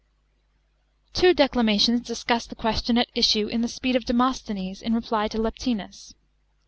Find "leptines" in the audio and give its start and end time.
5.37-6.15